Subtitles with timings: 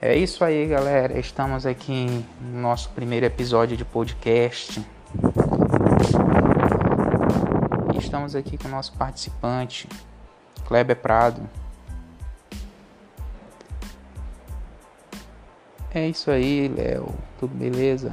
[0.00, 1.18] É isso aí, galera.
[1.18, 4.80] Estamos aqui no nosso primeiro episódio de podcast.
[7.98, 9.88] Estamos aqui com o nosso participante,
[10.66, 11.42] Kleber Prado.
[15.92, 17.12] É isso aí, Léo.
[17.40, 18.12] Tudo beleza?